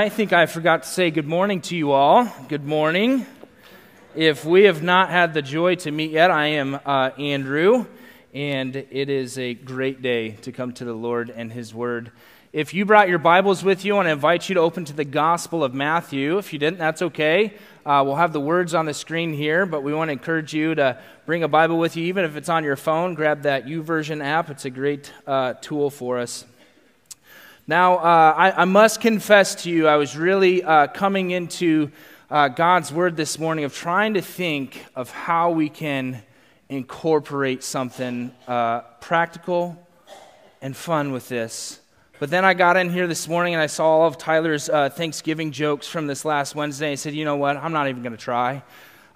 I 0.00 0.08
think 0.08 0.32
I 0.32 0.46
forgot 0.46 0.84
to 0.84 0.88
say 0.88 1.10
good 1.10 1.26
morning 1.26 1.60
to 1.60 1.76
you 1.76 1.92
all. 1.92 2.26
Good 2.48 2.64
morning. 2.64 3.26
If 4.14 4.46
we 4.46 4.62
have 4.62 4.82
not 4.82 5.10
had 5.10 5.34
the 5.34 5.42
joy 5.42 5.74
to 5.74 5.90
meet 5.90 6.10
yet, 6.10 6.30
I 6.30 6.46
am 6.46 6.80
uh, 6.86 7.10
Andrew, 7.18 7.84
and 8.32 8.76
it 8.76 9.10
is 9.10 9.36
a 9.36 9.52
great 9.52 10.00
day 10.00 10.30
to 10.40 10.52
come 10.52 10.72
to 10.72 10.86
the 10.86 10.94
Lord 10.94 11.28
and 11.28 11.52
His 11.52 11.74
Word. 11.74 12.12
If 12.50 12.72
you 12.72 12.86
brought 12.86 13.10
your 13.10 13.18
Bibles 13.18 13.62
with 13.62 13.84
you, 13.84 13.92
I 13.92 13.96
want 13.96 14.06
to 14.06 14.12
invite 14.12 14.48
you 14.48 14.54
to 14.54 14.62
open 14.62 14.86
to 14.86 14.94
the 14.94 15.04
Gospel 15.04 15.62
of 15.62 15.74
Matthew. 15.74 16.38
If 16.38 16.54
you 16.54 16.58
didn't, 16.58 16.78
that's 16.78 17.02
okay. 17.02 17.58
Uh, 17.84 18.02
we'll 18.02 18.16
have 18.16 18.32
the 18.32 18.40
words 18.40 18.72
on 18.72 18.86
the 18.86 18.94
screen 18.94 19.34
here, 19.34 19.66
but 19.66 19.82
we 19.82 19.92
want 19.92 20.08
to 20.08 20.12
encourage 20.12 20.54
you 20.54 20.74
to 20.76 20.98
bring 21.26 21.42
a 21.42 21.48
Bible 21.48 21.76
with 21.76 21.94
you, 21.98 22.06
even 22.06 22.24
if 22.24 22.36
it's 22.36 22.48
on 22.48 22.64
your 22.64 22.76
phone. 22.76 23.12
Grab 23.12 23.42
that 23.42 23.66
YouVersion 23.66 24.24
app, 24.24 24.48
it's 24.48 24.64
a 24.64 24.70
great 24.70 25.12
uh, 25.26 25.52
tool 25.60 25.90
for 25.90 26.16
us. 26.16 26.46
Now, 27.66 27.98
uh, 27.98 28.34
I, 28.36 28.62
I, 28.62 28.64
must 28.64 29.00
confess 29.00 29.54
to 29.62 29.70
you, 29.70 29.86
I 29.86 29.96
was 29.96 30.16
really 30.16 30.64
uh, 30.64 30.88
coming 30.88 31.30
into 31.30 31.90
uh, 32.30 32.48
God's 32.48 32.92
Word 32.92 33.16
this 33.16 33.38
morning 33.38 33.64
of 33.64 33.74
trying 33.74 34.14
to 34.14 34.22
think 34.22 34.84
of 34.96 35.10
how 35.10 35.50
we 35.50 35.68
can 35.68 36.22
incorporate 36.68 37.62
something 37.62 38.32
uh, 38.48 38.80
practical 39.00 39.76
and 40.62 40.76
fun 40.76 41.12
with 41.12 41.28
this. 41.28 41.80
But 42.18 42.30
then 42.30 42.44
I 42.44 42.54
got 42.54 42.76
in 42.76 42.90
here 42.90 43.06
this 43.06 43.28
morning 43.28 43.54
and 43.54 43.62
I 43.62 43.66
saw 43.66 43.86
all 43.86 44.06
of 44.06 44.18
Tyler's 44.18 44.68
uh, 44.68 44.88
Thanksgiving 44.90 45.52
jokes 45.52 45.86
from 45.86 46.06
this 46.06 46.24
last 46.24 46.54
Wednesday. 46.54 46.92
I 46.92 46.94
said, 46.96 47.14
you 47.14 47.24
know 47.24 47.36
what? 47.36 47.56
I'm 47.56 47.72
not 47.72 47.88
even 47.88 48.02
going 48.02 48.16
to 48.16 48.18
try. 48.18 48.62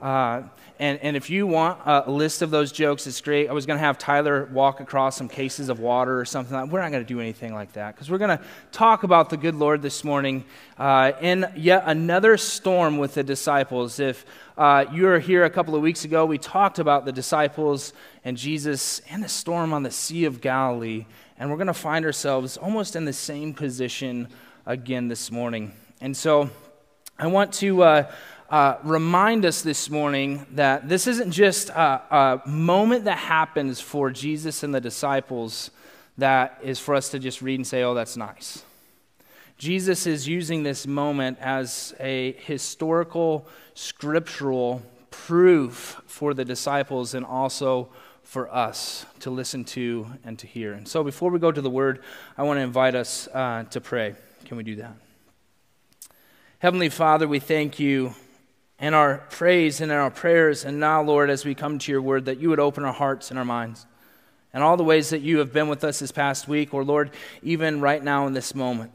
Uh, 0.04 0.42
and, 0.78 0.98
and 1.00 1.16
if 1.16 1.30
you 1.30 1.46
want 1.46 1.80
a 1.86 2.10
list 2.10 2.42
of 2.42 2.50
those 2.50 2.72
jokes, 2.72 3.06
it's 3.06 3.22
great. 3.22 3.48
I 3.48 3.54
was 3.54 3.64
going 3.64 3.78
to 3.78 3.82
have 3.82 3.96
Tyler 3.96 4.44
walk 4.52 4.80
across 4.80 5.16
some 5.16 5.30
cases 5.30 5.70
of 5.70 5.80
water 5.80 6.20
or 6.20 6.26
something. 6.26 6.54
We're 6.68 6.82
not 6.82 6.90
going 6.90 7.02
to 7.02 7.08
do 7.08 7.20
anything 7.20 7.54
like 7.54 7.72
that 7.72 7.94
because 7.94 8.10
we're 8.10 8.18
going 8.18 8.36
to 8.36 8.44
talk 8.70 9.02
about 9.02 9.30
the 9.30 9.38
good 9.38 9.54
Lord 9.54 9.80
this 9.80 10.04
morning 10.04 10.44
uh, 10.76 11.12
in 11.22 11.46
yet 11.56 11.84
another 11.86 12.36
storm 12.36 12.98
with 12.98 13.14
the 13.14 13.22
disciples. 13.22 13.98
If 13.98 14.26
uh, 14.58 14.84
you 14.92 15.04
were 15.04 15.20
here 15.20 15.44
a 15.44 15.50
couple 15.50 15.74
of 15.74 15.80
weeks 15.80 16.04
ago, 16.04 16.26
we 16.26 16.36
talked 16.36 16.78
about 16.78 17.06
the 17.06 17.12
disciples 17.12 17.94
and 18.26 18.36
Jesus 18.36 19.00
and 19.08 19.24
the 19.24 19.28
storm 19.28 19.72
on 19.72 19.84
the 19.84 19.90
Sea 19.90 20.26
of 20.26 20.42
Galilee. 20.42 21.06
And 21.38 21.48
we're 21.48 21.56
going 21.56 21.66
to 21.68 21.72
find 21.72 22.04
ourselves 22.04 22.58
almost 22.58 22.94
in 22.94 23.06
the 23.06 23.14
same 23.14 23.54
position 23.54 24.28
again 24.66 25.08
this 25.08 25.30
morning. 25.30 25.72
And 26.02 26.14
so 26.14 26.50
I 27.18 27.28
want 27.28 27.54
to. 27.54 28.06
Uh, 28.50 28.76
remind 28.82 29.46
us 29.46 29.62
this 29.62 29.88
morning 29.88 30.46
that 30.52 30.86
this 30.86 31.06
isn't 31.06 31.30
just 31.30 31.70
a, 31.70 32.42
a, 32.44 32.48
moment 32.48 33.04
that 33.04 33.16
happens 33.16 33.80
for 33.80 34.10
Jesus 34.10 34.62
and 34.62 34.74
the 34.74 34.80
disciples 34.80 35.70
that 36.18 36.58
is 36.62 36.78
for 36.78 36.94
us 36.94 37.08
to 37.08 37.18
just 37.18 37.40
read 37.40 37.54
and 37.54 37.66
say, 37.66 37.82
oh, 37.82 37.94
that's 37.94 38.18
nice. 38.18 38.62
Jesus 39.56 40.06
is 40.06 40.28
using 40.28 40.62
this 40.62 40.86
moment 40.86 41.38
as 41.40 41.94
a 41.98 42.32
historical, 42.32 43.48
scriptural 43.72 44.82
proof 45.10 46.02
for 46.06 46.34
the 46.34 46.44
disciples 46.44 47.14
and 47.14 47.24
also 47.24 47.88
for 48.24 48.52
us 48.54 49.06
to 49.20 49.30
listen 49.30 49.64
to 49.64 50.06
and 50.22 50.38
to 50.38 50.46
hear. 50.46 50.74
And 50.74 50.86
so 50.86 51.02
before 51.02 51.30
we 51.30 51.38
go 51.38 51.50
to 51.50 51.62
the 51.62 51.70
word, 51.70 52.02
I 52.36 52.42
want 52.42 52.58
to 52.58 52.62
invite 52.62 52.94
us 52.94 53.26
uh, 53.28 53.64
to 53.70 53.80
pray. 53.80 54.14
Can 54.44 54.58
we 54.58 54.64
do 54.64 54.76
that? 54.76 54.94
Heavenly 56.58 56.90
Father, 56.90 57.26
we 57.26 57.38
thank 57.38 57.78
you 57.78 58.14
and 58.84 58.94
our 58.94 59.16
praise 59.30 59.80
and 59.80 59.90
in 59.90 59.96
our 59.96 60.10
prayers. 60.10 60.62
And 60.66 60.78
now, 60.78 61.02
Lord, 61.02 61.30
as 61.30 61.42
we 61.42 61.54
come 61.54 61.78
to 61.78 61.90
your 61.90 62.02
word, 62.02 62.26
that 62.26 62.38
you 62.38 62.50
would 62.50 62.60
open 62.60 62.84
our 62.84 62.92
hearts 62.92 63.30
and 63.30 63.38
our 63.38 63.44
minds. 63.44 63.86
And 64.52 64.62
all 64.62 64.76
the 64.76 64.84
ways 64.84 65.08
that 65.08 65.22
you 65.22 65.38
have 65.38 65.54
been 65.54 65.68
with 65.68 65.82
us 65.84 66.00
this 66.00 66.12
past 66.12 66.48
week, 66.48 66.74
or 66.74 66.84
Lord, 66.84 67.10
even 67.42 67.80
right 67.80 68.04
now 68.04 68.26
in 68.26 68.34
this 68.34 68.54
moment, 68.54 68.92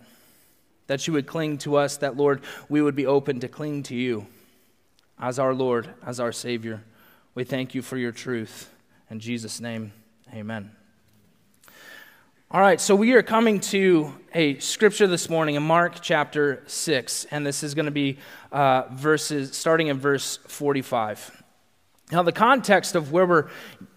that 0.86 1.08
you 1.08 1.14
would 1.14 1.26
cling 1.26 1.58
to 1.60 1.76
us, 1.76 1.98
that, 1.98 2.16
Lord, 2.16 2.42
we 2.70 2.84
would 2.84 2.96
be 2.96 3.08
open 3.08 3.40
to 3.40 3.48
cling 3.48 3.82
to 3.84 3.96
you 3.96 4.28
as 5.20 5.40
our 5.40 5.56
Lord, 5.56 5.90
as 6.06 6.20
our 6.20 6.32
Savior. 6.32 6.84
We 7.34 7.44
thank 7.44 7.74
you 7.74 7.82
for 7.82 7.98
your 7.98 8.12
truth. 8.12 8.70
In 9.10 9.20
Jesus' 9.20 9.60
name, 9.60 9.92
amen. 10.32 10.79
All 12.52 12.62
right, 12.62 12.82
so 12.82 12.96
we 12.96 13.14
are 13.14 13.22
coming 13.22 13.60
to 13.60 14.12
a 14.34 14.58
scripture 14.58 15.06
this 15.06 15.30
morning 15.30 15.54
in 15.54 15.62
Mark 15.62 16.02
chapter 16.02 16.64
6, 16.66 17.26
and 17.30 17.46
this 17.46 17.62
is 17.62 17.76
going 17.76 17.86
to 17.86 17.92
be 17.92 18.18
uh, 18.52 18.86
verses 18.92 19.56
starting 19.56 19.86
in 19.86 20.00
verse 20.00 20.38
45. 20.48 21.44
Now, 22.12 22.24
the 22.24 22.32
context 22.32 22.96
of 22.96 23.12
where 23.12 23.28
we're 23.28 23.50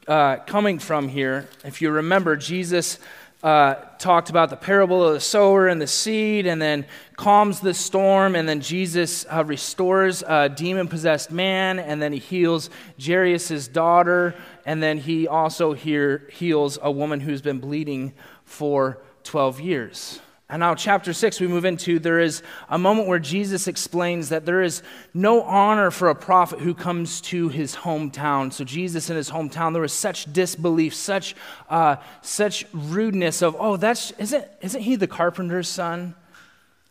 uh, 0.06 0.36
coming 0.44 0.78
from 0.78 1.08
here, 1.08 1.48
if 1.64 1.80
you 1.80 1.92
remember, 1.92 2.36
Jesus 2.36 2.98
uh, 3.42 3.74
talked 3.98 4.30
about 4.30 4.50
the 4.50 4.56
parable 4.56 5.02
of 5.02 5.14
the 5.14 5.20
sower 5.20 5.66
and 5.66 5.80
the 5.80 5.86
seed, 5.86 6.46
and 6.46 6.62
then 6.62 6.86
calms 7.16 7.58
the 7.60 7.74
storm, 7.74 8.36
and 8.36 8.48
then 8.48 8.60
Jesus 8.60 9.26
uh, 9.30 9.42
restores 9.44 10.22
a 10.22 10.48
demon 10.48 10.86
possessed 10.86 11.32
man, 11.32 11.78
and 11.78 12.00
then 12.00 12.12
he 12.12 12.20
heals 12.20 12.70
Jairus' 13.04 13.66
daughter, 13.66 14.34
and 14.64 14.80
then 14.82 14.98
he 14.98 15.26
also 15.26 15.72
here 15.72 16.28
heals 16.30 16.78
a 16.82 16.90
woman 16.90 17.18
who's 17.18 17.42
been 17.42 17.58
bleeding 17.58 18.12
for 18.52 18.98
12 19.24 19.60
years. 19.60 20.20
And 20.48 20.60
now, 20.60 20.74
chapter 20.74 21.14
6, 21.14 21.40
we 21.40 21.46
move 21.46 21.64
into 21.64 21.98
there 21.98 22.20
is 22.20 22.42
a 22.68 22.76
moment 22.76 23.08
where 23.08 23.18
Jesus 23.18 23.66
explains 23.66 24.28
that 24.28 24.44
there 24.44 24.60
is 24.60 24.82
no 25.14 25.42
honor 25.44 25.90
for 25.90 26.10
a 26.10 26.14
prophet 26.14 26.60
who 26.60 26.74
comes 26.74 27.22
to 27.22 27.48
his 27.48 27.74
hometown. 27.74 28.52
So, 28.52 28.62
Jesus 28.62 29.08
in 29.08 29.16
his 29.16 29.30
hometown, 29.30 29.72
there 29.72 29.80
was 29.80 29.94
such 29.94 30.30
disbelief, 30.30 30.94
such, 30.94 31.34
uh, 31.70 31.96
such 32.20 32.66
rudeness 32.74 33.40
of, 33.40 33.56
oh, 33.58 33.78
that's, 33.78 34.10
isn't, 34.12 34.44
isn't 34.60 34.82
he 34.82 34.96
the 34.96 35.06
carpenter's 35.06 35.68
son? 35.68 36.14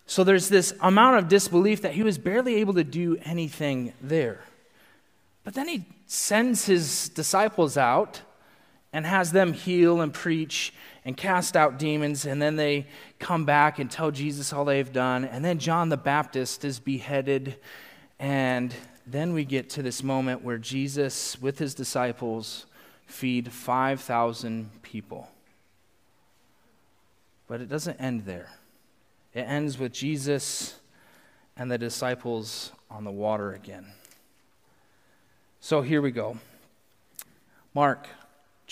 So, 0.07 0.23
there's 0.23 0.49
this 0.49 0.73
amount 0.81 1.19
of 1.19 1.27
disbelief 1.27 1.83
that 1.83 1.93
he 1.93 2.01
was 2.01 2.17
barely 2.17 2.55
able 2.55 2.73
to 2.73 2.83
do 2.83 3.17
anything 3.23 3.93
there. 4.01 4.41
But 5.43 5.53
then 5.53 5.67
he 5.67 5.85
sends 6.07 6.65
his 6.65 7.09
disciples 7.09 7.77
out 7.77 8.21
and 8.93 9.05
has 9.05 9.31
them 9.31 9.53
heal 9.53 10.01
and 10.01 10.13
preach 10.13 10.73
and 11.05 11.17
cast 11.17 11.55
out 11.55 11.79
demons, 11.79 12.25
and 12.25 12.41
then 12.41 12.55
they 12.57 12.85
come 13.19 13.45
back 13.45 13.79
and 13.79 13.89
tell 13.89 14.11
Jesus 14.11 14.53
all 14.53 14.65
they've 14.65 14.91
done. 14.91 15.25
And 15.25 15.43
then 15.43 15.57
John 15.57 15.89
the 15.89 15.97
Baptist 15.97 16.63
is 16.63 16.79
beheaded. 16.79 17.55
And 18.19 18.73
then 19.07 19.33
we 19.33 19.45
get 19.45 19.69
to 19.71 19.81
this 19.81 20.03
moment 20.03 20.43
where 20.43 20.59
Jesus, 20.59 21.41
with 21.41 21.57
his 21.57 21.73
disciples, 21.73 22.67
feed 23.07 23.51
5,000 23.51 24.81
people. 24.83 25.29
But 27.47 27.61
it 27.61 27.69
doesn't 27.69 27.99
end 27.99 28.25
there. 28.25 28.49
It 29.33 29.41
ends 29.41 29.79
with 29.79 29.91
Jesus 29.91 30.75
and 31.57 31.71
the 31.71 31.77
disciples 31.77 32.71
on 32.89 33.03
the 33.03 33.11
water 33.11 33.53
again. 33.53 33.87
So 35.59 35.81
here 35.81 36.01
we 36.01 36.11
go. 36.11 36.37
Mark 37.73 38.07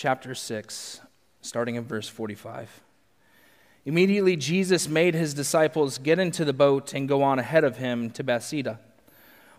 chapter 0.01 0.33
6, 0.33 1.01
starting 1.41 1.75
in 1.75 1.83
verse 1.83 2.07
45. 2.07 2.79
Immediately, 3.83 4.37
Jesus 4.37 4.87
made 4.87 5.13
his 5.13 5.33
disciples 5.33 5.97
get 5.97 6.19
into 6.19 6.45
the 6.45 6.53
boat 6.53 6.93
and 6.93 7.05
go 7.05 7.21
on 7.21 7.37
ahead 7.37 7.65
of 7.65 7.75
him 7.75 8.09
to 8.11 8.23
Bethsaida. 8.23 8.79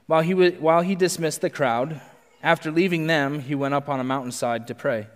While 0.07 0.23
he, 0.23 0.31
w- 0.31 0.57
while 0.59 0.81
he 0.81 0.95
dismissed 0.95 1.43
the 1.43 1.51
crowd, 1.51 2.01
after 2.43 2.71
leaving 2.71 3.07
them, 3.07 3.41
he 3.41 3.55
went 3.55 3.75
up 3.75 3.91
on 3.91 4.01
a 4.01 4.05
mountainside 4.05 4.67
to 4.69 4.75
pray. 4.75 5.09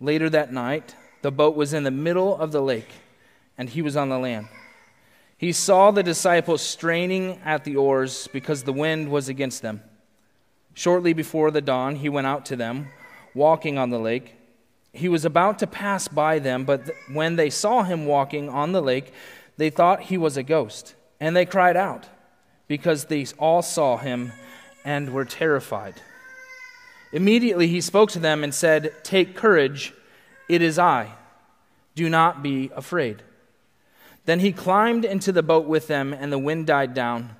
Later 0.00 0.28
that 0.30 0.52
night, 0.52 0.96
the 1.20 1.30
boat 1.30 1.54
was 1.54 1.72
in 1.72 1.84
the 1.84 1.92
middle 1.92 2.36
of 2.36 2.50
the 2.50 2.62
lake, 2.62 2.90
and 3.56 3.68
he 3.68 3.80
was 3.80 3.96
on 3.96 4.08
the 4.08 4.18
land. 4.18 4.48
He 5.38 5.52
saw 5.52 5.92
the 5.92 6.02
disciples 6.02 6.62
straining 6.62 7.40
at 7.44 7.62
the 7.62 7.76
oars 7.76 8.28
because 8.32 8.64
the 8.64 8.72
wind 8.72 9.08
was 9.08 9.28
against 9.28 9.62
them. 9.62 9.82
Shortly 10.74 11.12
before 11.12 11.52
the 11.52 11.60
dawn, 11.60 11.94
he 11.94 12.08
went 12.08 12.26
out 12.26 12.44
to 12.46 12.56
them, 12.56 12.88
walking 13.34 13.78
on 13.78 13.90
the 13.90 13.98
lake. 13.98 14.34
He 14.92 15.08
was 15.08 15.24
about 15.24 15.58
to 15.60 15.66
pass 15.66 16.08
by 16.08 16.38
them, 16.38 16.64
but 16.64 16.86
th- 16.86 16.98
when 17.12 17.36
they 17.36 17.50
saw 17.50 17.82
him 17.82 18.06
walking 18.06 18.48
on 18.48 18.72
the 18.72 18.82
lake, 18.82 19.12
they 19.56 19.70
thought 19.70 20.02
he 20.02 20.18
was 20.18 20.36
a 20.36 20.42
ghost, 20.42 20.94
and 21.20 21.34
they 21.34 21.46
cried 21.46 21.76
out 21.76 22.08
because 22.68 23.06
they 23.06 23.26
all 23.38 23.62
saw 23.62 23.96
him 23.96 24.32
and 24.84 25.12
were 25.12 25.24
terrified. 25.24 25.94
Immediately 27.12 27.68
he 27.68 27.80
spoke 27.80 28.10
to 28.12 28.18
them 28.18 28.42
and 28.42 28.54
said, 28.54 28.94
Take 29.02 29.36
courage, 29.36 29.92
it 30.48 30.62
is 30.62 30.78
I. 30.78 31.12
Do 31.94 32.08
not 32.08 32.42
be 32.42 32.70
afraid. 32.74 33.22
Then 34.24 34.40
he 34.40 34.52
climbed 34.52 35.04
into 35.04 35.32
the 35.32 35.42
boat 35.42 35.66
with 35.66 35.88
them, 35.88 36.12
and 36.12 36.32
the 36.32 36.38
wind 36.38 36.66
died 36.66 36.94
down. 36.94 37.36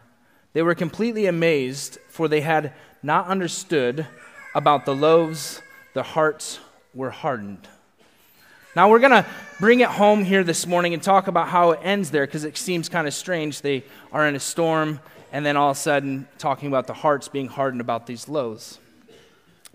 They 0.52 0.62
were 0.62 0.74
completely 0.74 1.26
amazed, 1.26 1.98
for 2.08 2.28
they 2.28 2.42
had 2.42 2.74
not 3.02 3.26
understood 3.28 4.06
about 4.54 4.84
the 4.84 4.94
loaves, 4.94 5.62
the 5.94 6.02
hearts, 6.02 6.58
were 6.94 7.10
hardened. 7.10 7.68
Now, 8.74 8.88
we're 8.90 9.00
going 9.00 9.12
to 9.12 9.26
bring 9.60 9.80
it 9.80 9.88
home 9.88 10.24
here 10.24 10.42
this 10.44 10.66
morning 10.66 10.94
and 10.94 11.02
talk 11.02 11.26
about 11.26 11.48
how 11.48 11.72
it 11.72 11.80
ends 11.82 12.10
there 12.10 12.26
because 12.26 12.44
it 12.44 12.56
seems 12.56 12.88
kind 12.88 13.06
of 13.06 13.12
strange. 13.12 13.60
They 13.60 13.84
are 14.12 14.26
in 14.26 14.34
a 14.34 14.40
storm, 14.40 15.00
and 15.30 15.44
then 15.44 15.56
all 15.56 15.70
of 15.70 15.76
a 15.76 15.80
sudden, 15.80 16.26
talking 16.38 16.68
about 16.68 16.86
the 16.86 16.94
hearts 16.94 17.28
being 17.28 17.48
hardened 17.48 17.82
about 17.82 18.06
these 18.06 18.28
loaves. 18.28 18.78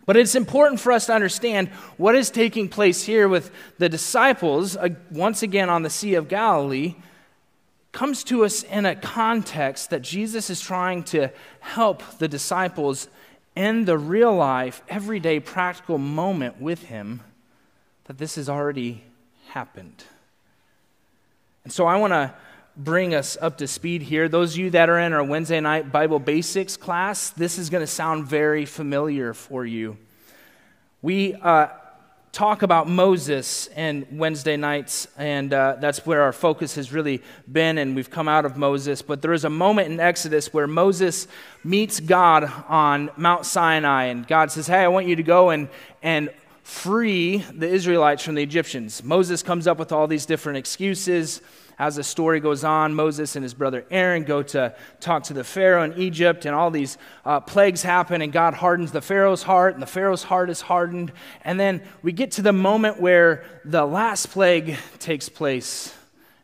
But 0.07 0.15
it's 0.15 0.35
important 0.35 0.79
for 0.79 0.91
us 0.91 1.05
to 1.07 1.13
understand 1.13 1.67
what 1.97 2.15
is 2.15 2.31
taking 2.31 2.69
place 2.69 3.03
here 3.03 3.27
with 3.27 3.51
the 3.77 3.89
disciples, 3.89 4.77
uh, 4.77 4.89
once 5.11 5.43
again 5.43 5.69
on 5.69 5.83
the 5.83 5.89
Sea 5.89 6.15
of 6.15 6.27
Galilee, 6.27 6.95
comes 7.91 8.23
to 8.23 8.45
us 8.45 8.63
in 8.63 8.85
a 8.85 8.95
context 8.95 9.89
that 9.89 10.01
Jesus 10.01 10.49
is 10.49 10.61
trying 10.61 11.03
to 11.03 11.29
help 11.59 12.01
the 12.19 12.27
disciples 12.27 13.09
in 13.57 13.85
the 13.85 13.97
real 13.97 14.35
life, 14.35 14.83
everyday, 14.87 15.39
practical 15.39 15.97
moment 15.97 16.61
with 16.61 16.83
him 16.83 17.21
that 18.05 18.19
this 18.19 18.35
has 18.35 18.47
already 18.47 19.03
happened. 19.49 20.03
And 21.63 21.73
so 21.73 21.87
I 21.87 21.97
want 21.97 22.13
to 22.13 22.33
bring 22.77 23.15
us 23.15 23.35
up 23.41 23.57
to 23.57 23.67
speed 23.67 24.03
here. 24.03 24.29
Those 24.29 24.53
of 24.53 24.59
you 24.59 24.69
that 24.69 24.89
are 24.89 24.99
in 24.99 25.11
our 25.11 25.23
Wednesday 25.23 25.59
night 25.59 25.91
Bible 25.91 26.19
Basics 26.19 26.77
class, 26.77 27.31
this 27.31 27.57
is 27.57 27.71
going 27.71 27.81
to 27.81 27.87
sound 27.87 28.27
very 28.27 28.63
familiar 28.65 29.33
for 29.33 29.65
you. 29.65 29.97
We 31.01 31.33
uh, 31.33 31.69
talk 32.37 32.61
about 32.61 32.87
Moses 32.87 33.65
and 33.75 34.05
Wednesday 34.11 34.57
nights, 34.57 35.07
and 35.17 35.51
uh, 35.51 35.75
that's 35.79 36.05
where 36.05 36.21
our 36.21 36.31
focus 36.31 36.75
has 36.75 36.93
really 36.93 37.23
been, 37.51 37.79
and 37.79 37.95
we've 37.95 38.11
come 38.11 38.27
out 38.27 38.45
of 38.45 38.55
Moses. 38.55 39.01
But 39.01 39.23
there 39.23 39.33
is 39.33 39.43
a 39.43 39.49
moment 39.49 39.91
in 39.91 39.99
Exodus 39.99 40.53
where 40.53 40.67
Moses 40.67 41.27
meets 41.63 41.99
God 41.99 42.43
on 42.69 43.09
Mount 43.17 43.47
Sinai, 43.47 44.03
and 44.03 44.27
God 44.27 44.51
says, 44.51 44.67
Hey, 44.67 44.83
I 44.83 44.87
want 44.87 45.07
you 45.07 45.15
to 45.15 45.23
go 45.23 45.49
and, 45.49 45.67
and 46.03 46.29
free 46.61 47.37
the 47.37 47.67
Israelites 47.67 48.21
from 48.21 48.35
the 48.35 48.43
Egyptians. 48.43 49.03
Moses 49.03 49.41
comes 49.41 49.65
up 49.65 49.79
with 49.79 49.91
all 49.91 50.05
these 50.05 50.27
different 50.27 50.59
excuses. 50.59 51.41
As 51.79 51.95
the 51.95 52.03
story 52.03 52.39
goes 52.39 52.63
on, 52.63 52.95
Moses 52.95 53.35
and 53.35 53.43
his 53.43 53.53
brother 53.53 53.85
Aaron 53.91 54.23
go 54.23 54.41
to 54.41 54.75
talk 54.99 55.23
to 55.23 55.33
the 55.33 55.43
Pharaoh 55.43 55.83
in 55.83 55.93
Egypt, 55.93 56.45
and 56.45 56.55
all 56.55 56.71
these 56.71 56.97
uh, 57.23 57.39
plagues 57.39 57.83
happen, 57.83 58.21
and 58.23 58.33
God 58.33 58.55
hardens 58.55 58.91
the 58.91 59.01
Pharaoh's 59.01 59.43
heart, 59.43 59.75
and 59.75 59.81
the 59.81 59.87
Pharaoh's 59.87 60.23
heart 60.23 60.49
is 60.49 60.61
hardened. 60.61 61.11
And 61.43 61.59
then 61.59 61.83
we 62.01 62.13
get 62.13 62.31
to 62.31 62.41
the 62.41 62.53
moment 62.53 62.99
where 62.99 63.43
the 63.63 63.85
last 63.85 64.31
plague 64.31 64.75
takes 64.97 65.29
place, 65.29 65.93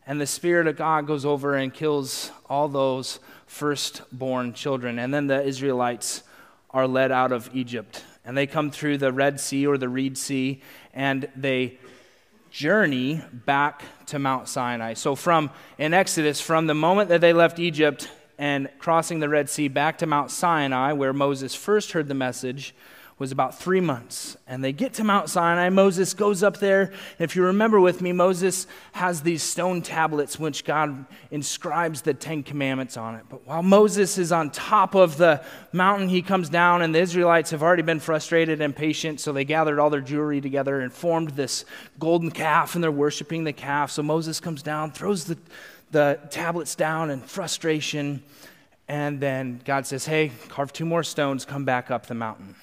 and 0.06 0.22
the 0.22 0.28
Spirit 0.28 0.68
of 0.68 0.78
God 0.78 1.08
goes 1.08 1.26
over 1.26 1.56
and 1.56 1.74
kills 1.74 2.30
all 2.48 2.68
those 2.68 3.20
firstborn 3.48 4.54
children. 4.54 5.00
And 5.00 5.12
then 5.12 5.26
the 5.26 5.44
Israelites 5.44 6.22
are 6.70 6.88
led 6.88 7.12
out 7.12 7.32
of 7.32 7.50
Egypt. 7.54 8.04
And 8.24 8.38
they 8.38 8.46
come 8.46 8.70
through 8.70 9.00
the 9.00 9.12
Red 9.12 9.40
Sea 9.40 9.66
or 9.66 9.80
the 9.80 9.90
Reed 9.90 10.16
Sea, 10.18 10.62
and 10.94 11.28
they 11.36 11.80
journey 12.54 13.20
back 13.34 13.84
to 14.06 14.20
Mount 14.20 14.48
Sinai. 14.48 14.94
So, 14.94 15.16
from 15.16 15.50
in 15.80 15.92
Exodus, 15.92 16.40
from 16.40 16.68
the 16.68 16.76
moment 16.76 17.10
that 17.10 17.20
they 17.20 17.34
left 17.34 17.58
Egypt 17.58 18.08
and 18.38 18.70
crossing 18.78 19.20
the 19.20 19.28
Red 19.28 19.50
Sea 19.50 19.68
back 19.70 19.98
to 19.98 20.06
Mount 20.06 20.30
Sinai, 20.30 20.94
where 20.94 21.14
Moses 21.14 21.56
first 21.56 21.94
heard 21.94 22.08
the 22.08 22.14
message, 22.14 22.76
was 23.20 23.32
about 23.32 23.58
three 23.58 23.80
months. 23.80 24.36
And 24.48 24.64
they 24.64 24.74
get 24.74 24.94
to 24.96 25.04
Mount 25.04 25.30
Sinai. 25.30 25.70
Moses 25.70 26.14
goes 26.14 26.42
up 26.42 26.58
there. 26.58 26.92
If 27.20 27.36
you 27.36 27.44
remember 27.46 27.80
with 27.80 28.02
me, 28.02 28.12
Moses 28.12 28.66
has 28.94 29.22
these 29.22 29.44
stone 29.44 29.82
tablets 29.82 30.40
which 30.40 30.66
God 30.66 31.06
inscribes 31.30 32.02
the 32.02 32.14
Ten 32.14 32.42
Commandments 32.42 32.98
on 32.98 33.16
it. 33.16 33.26
But 33.30 33.46
while 33.46 33.62
Moses 33.62 34.18
is 34.18 34.32
on 34.32 34.50
top 34.50 34.96
of 34.96 35.18
the 35.18 35.44
mountain, 35.72 36.10
he 36.10 36.22
comes 36.22 36.50
down, 36.50 36.82
and 36.82 36.94
the 36.94 37.00
Israelites 37.00 37.52
have 37.52 37.62
already 37.62 37.84
been 37.84 38.00
frustrated 38.00 38.62
and 38.62 38.74
impatient. 38.74 39.20
So 39.20 39.32
they 39.32 39.46
gathered 39.46 39.80
all 39.80 39.92
their 39.92 40.02
jewelry 40.02 40.42
together 40.42 40.80
and 40.82 40.92
formed 40.92 41.32
this 41.32 41.66
golden 42.00 42.32
calf, 42.32 42.74
and 42.74 42.84
they're 42.84 42.92
worshiping 42.92 43.44
the 43.44 43.54
calf. 43.54 43.92
So 43.92 44.02
Moses 44.02 44.40
comes 44.40 44.64
down, 44.64 44.92
throws 44.92 45.26
the, 45.26 45.38
the 45.92 46.20
tablets 46.32 46.74
down 46.74 47.12
in 47.12 47.22
frustration. 47.22 48.24
And 48.88 49.20
then 49.20 49.62
God 49.64 49.86
says, 49.86 50.06
Hey, 50.06 50.32
carve 50.50 50.74
two 50.74 50.86
more 50.86 51.04
stones, 51.04 51.46
come 51.46 51.64
back 51.64 51.92
up 51.92 52.08
the 52.08 52.16
mountain 52.16 52.56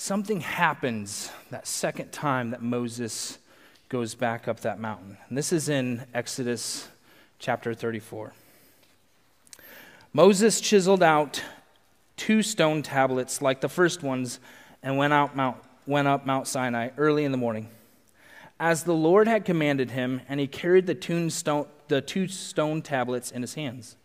something 0.00 0.40
happens 0.40 1.30
that 1.50 1.66
second 1.66 2.10
time 2.10 2.52
that 2.52 2.62
Moses 2.62 3.38
goes 3.90 4.14
back 4.14 4.48
up 4.48 4.60
that 4.60 4.80
mountain. 4.80 5.18
And 5.28 5.36
this 5.36 5.52
is 5.52 5.68
in 5.68 6.06
Exodus 6.14 6.88
chapter 7.38 7.74
34. 7.74 8.32
Moses 10.14 10.58
chiseled 10.62 11.02
out 11.02 11.42
two 12.16 12.40
stone 12.40 12.82
tablets 12.82 13.42
like 13.42 13.60
the 13.60 13.68
first 13.68 14.02
ones 14.02 14.40
and 14.82 14.96
went, 14.96 15.12
out 15.12 15.36
Mount, 15.36 15.58
went 15.86 16.08
up 16.08 16.24
Mount 16.24 16.48
Sinai 16.48 16.88
early 16.96 17.26
in 17.26 17.30
the 17.30 17.38
morning. 17.38 17.68
As 18.58 18.84
the 18.84 18.94
Lord 18.94 19.28
had 19.28 19.44
commanded 19.44 19.90
him, 19.90 20.22
and 20.30 20.40
he 20.40 20.46
carried 20.46 20.86
the 20.86 20.94
two 20.94 21.28
stone, 21.28 21.66
the 21.88 22.00
two 22.00 22.26
stone 22.26 22.80
tablets 22.80 23.30
in 23.30 23.42
his 23.42 23.52
hands. 23.52 23.96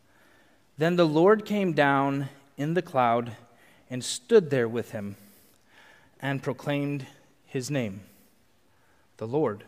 Then 0.78 0.98
the 0.98 1.08
Lord 1.08 1.46
came 1.46 1.72
down 1.72 2.28
in 2.58 2.74
the 2.74 2.82
cloud 2.82 3.38
and 3.90 4.04
stood 4.04 4.50
there 4.50 4.68
with 4.68 4.92
him 4.92 5.16
and 6.22 6.42
proclaimed 6.42 7.06
his 7.46 7.70
name, 7.72 8.02
the 9.18 9.28
Lord. 9.28 9.64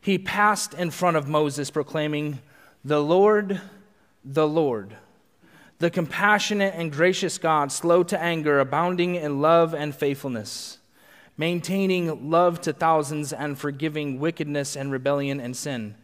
He 0.00 0.18
passed 0.18 0.74
in 0.74 0.90
front 0.90 1.16
of 1.16 1.28
Moses, 1.28 1.70
proclaiming, 1.70 2.40
The 2.84 3.02
Lord, 3.02 3.60
the 4.24 4.46
Lord, 4.46 4.96
the 5.78 5.90
compassionate 5.90 6.74
and 6.76 6.92
gracious 6.92 7.38
God, 7.38 7.72
slow 7.72 8.02
to 8.04 8.20
anger, 8.20 8.60
abounding 8.60 9.14
in 9.14 9.40
love 9.40 9.74
and 9.74 9.94
faithfulness, 9.94 10.78
maintaining 11.36 12.30
love 12.30 12.60
to 12.62 12.72
thousands, 12.72 13.32
and 13.32 13.58
forgiving 13.58 14.20
wickedness 14.20 14.76
and 14.76 14.92
rebellion 14.92 15.40
and 15.40 15.56
sin. 15.56 15.94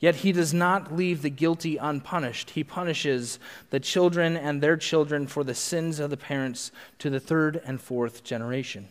Yet 0.00 0.16
he 0.16 0.32
does 0.32 0.54
not 0.54 0.96
leave 0.96 1.20
the 1.20 1.30
guilty 1.30 1.76
unpunished. 1.76 2.50
He 2.50 2.64
punishes 2.64 3.38
the 3.68 3.78
children 3.78 4.34
and 4.34 4.62
their 4.62 4.78
children 4.78 5.26
for 5.26 5.44
the 5.44 5.54
sins 5.54 6.00
of 6.00 6.08
the 6.08 6.16
parents 6.16 6.72
to 6.98 7.10
the 7.10 7.20
third 7.20 7.60
and 7.66 7.78
fourth 7.78 8.24
generation. 8.24 8.88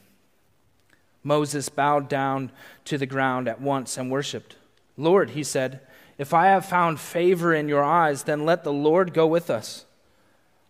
Moses 1.24 1.68
bowed 1.68 2.08
down 2.08 2.52
to 2.86 2.98
the 2.98 3.08
ground 3.08 3.48
at 3.48 3.60
once 3.60 3.98
and 3.98 4.12
worshiped. 4.12 4.56
Lord, 4.98 5.32
he 5.32 5.44
said, 5.44 5.82
if 6.20 6.34
I 6.34 6.48
have 6.48 6.66
found 6.66 7.00
favor 7.00 7.54
in 7.54 7.68
your 7.68 7.84
eyes, 7.84 8.24
then 8.24 8.46
let 8.46 8.64
the 8.64 8.74
Lord 8.74 9.14
go 9.14 9.26
with 9.26 9.50
us. 9.50 9.86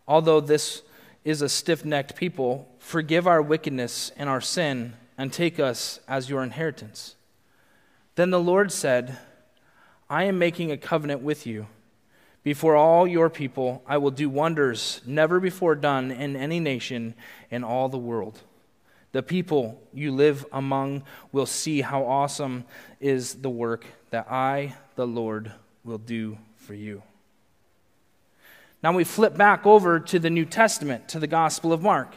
Although 0.07 0.39
this 0.39 0.83
is 1.25 1.41
a 1.41 1.49
stiff 1.49 1.83
necked 1.83 2.15
people, 2.15 2.67
forgive 2.79 3.27
our 3.27 3.41
wickedness 3.41 4.11
and 4.15 4.29
our 4.29 4.41
sin, 4.41 4.93
and 5.17 5.33
take 5.33 5.59
us 5.59 5.99
as 6.07 6.29
your 6.29 6.43
inheritance. 6.43 7.15
Then 8.15 8.29
the 8.29 8.39
Lord 8.39 8.71
said, 8.71 9.17
I 10.09 10.23
am 10.23 10.39
making 10.39 10.71
a 10.71 10.77
covenant 10.77 11.21
with 11.21 11.45
you. 11.45 11.67
Before 12.41 12.75
all 12.75 13.05
your 13.05 13.29
people, 13.29 13.83
I 13.85 13.97
will 13.97 14.11
do 14.11 14.29
wonders 14.29 15.01
never 15.05 15.39
before 15.39 15.75
done 15.75 16.09
in 16.09 16.35
any 16.35 16.59
nation 16.59 17.13
in 17.51 17.63
all 17.63 17.89
the 17.89 17.97
world. 17.97 18.39
The 19.11 19.21
people 19.21 19.81
you 19.93 20.11
live 20.11 20.45
among 20.51 21.03
will 21.31 21.45
see 21.45 21.81
how 21.81 22.05
awesome 22.05 22.65
is 22.99 23.35
the 23.35 23.49
work 23.49 23.85
that 24.09 24.31
I, 24.31 24.75
the 24.95 25.05
Lord, 25.05 25.51
will 25.83 25.97
do 25.97 26.37
for 26.57 26.73
you. 26.73 27.03
Now 28.81 28.93
we 28.93 29.03
flip 29.03 29.35
back 29.35 29.65
over 29.65 29.99
to 29.99 30.19
the 30.19 30.29
New 30.29 30.45
Testament, 30.45 31.09
to 31.09 31.19
the 31.19 31.27
Gospel 31.27 31.73
of 31.73 31.81
Mark. 31.81 32.13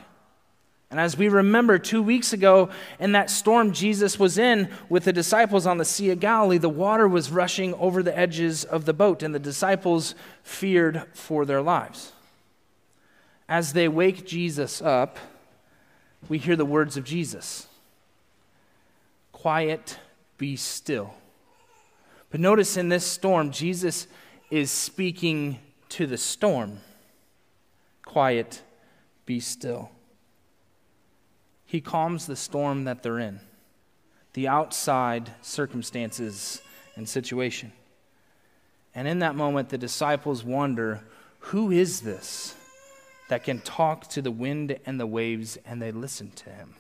And 0.93 1.01
as 1.01 1.17
we 1.17 1.31
remember 1.31 1.79
two 1.79 2.03
weeks 2.03 2.35
ago, 2.35 2.69
in 3.01 3.13
that 3.13 3.31
storm 3.31 3.73
Jesus 3.73 4.19
was 4.19 4.37
in 4.37 4.69
with 4.91 5.05
the 5.05 5.13
disciples 5.13 5.67
on 5.67 5.79
the 5.79 5.87
Sea 5.87 6.11
of 6.11 6.21
Galilee, 6.21 6.59
the 6.59 6.69
water 6.69 7.09
was 7.09 7.31
rushing 7.31 7.73
over 7.77 8.03
the 8.03 8.17
edges 8.17 8.63
of 8.63 8.85
the 8.85 8.93
boat, 8.93 9.23
and 9.23 9.35
the 9.35 9.39
disciples 9.39 10.15
feared 10.43 11.05
for 11.15 11.47
their 11.47 11.63
lives. 11.63 12.13
As 13.49 13.73
they 13.73 13.89
wake 13.89 14.27
Jesus 14.27 14.83
up, 14.83 15.19
we 16.29 16.37
hear 16.37 16.57
the 16.57 16.67
words 16.67 16.99
of 16.99 17.05
Jesus 17.05 17.67
Quiet, 19.33 19.99
be 20.37 20.57
still. 20.57 21.15
But 22.29 22.41
notice 22.41 22.77
in 22.77 22.91
this 22.91 23.07
storm, 23.07 23.51
Jesus 23.51 24.07
is 24.51 24.71
speaking 24.71 25.59
to 25.89 26.07
the 26.07 26.19
storm. 26.19 26.81
Quiet, 28.05 28.61
be 29.25 29.41
still. 29.41 29.91
He 31.73 31.81
calms 31.81 32.27
the 32.27 32.37
storm 32.37 32.85
that 32.85 33.03
they're 33.03 33.19
in, 33.19 33.41
the 34.35 34.47
outside 34.47 35.33
circumstances 35.41 36.61
and 36.97 37.09
situation. 37.09 37.73
And 38.95 39.09
in 39.09 39.21
that 39.21 39.35
moment, 39.35 39.71
the 39.71 39.79
disciples 39.79 40.45
wonder 40.45 41.01
who 41.39 41.71
is 41.71 42.03
this? 42.03 42.55
that 43.33 43.45
can 43.45 43.61
talk 43.61 44.09
to 44.09 44.21
the 44.21 44.31
wind 44.31 44.79
and 44.85 45.01
the 45.01 45.07
waves, 45.07 45.57
and 45.65 45.81
they 45.81 45.91
listen 45.91 46.31
to 46.33 46.51
him. 46.51 46.75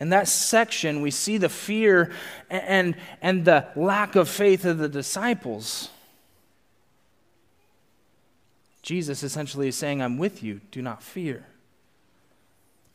In 0.00 0.08
that 0.08 0.28
section, 0.28 1.02
we 1.02 1.10
see 1.10 1.36
the 1.36 1.50
fear 1.50 2.10
and, 2.48 2.96
and 3.20 3.44
the 3.44 3.66
lack 3.76 4.16
of 4.16 4.30
faith 4.30 4.64
of 4.64 4.78
the 4.78 4.88
disciples. 4.88 5.90
Jesus 8.80 9.22
essentially 9.22 9.68
is 9.68 9.76
saying, 9.76 10.00
I'm 10.00 10.16
with 10.16 10.42
you, 10.42 10.62
do 10.70 10.80
not 10.80 11.02
fear. 11.02 11.44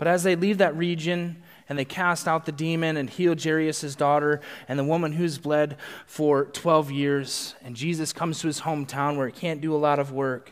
But 0.03 0.09
as 0.09 0.23
they 0.23 0.35
leave 0.35 0.57
that 0.57 0.75
region 0.75 1.41
and 1.69 1.79
they 1.79 1.85
cast 1.85 2.27
out 2.27 2.45
the 2.45 2.51
demon 2.51 2.97
and 2.97 3.09
heal 3.09 3.35
Jairus' 3.41 3.95
daughter 3.95 4.41
and 4.67 4.77
the 4.77 4.83
woman 4.83 5.13
who's 5.13 5.37
bled 5.37 5.77
for 6.05 6.43
12 6.43 6.91
years, 6.91 7.55
and 7.63 7.73
Jesus 7.73 8.11
comes 8.11 8.41
to 8.41 8.47
his 8.47 8.59
hometown 8.59 9.15
where 9.15 9.27
he 9.27 9.31
can't 9.31 9.61
do 9.61 9.73
a 9.73 9.77
lot 9.77 9.99
of 9.99 10.11
work, 10.11 10.51